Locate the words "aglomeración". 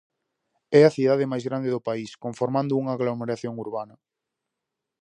2.97-3.53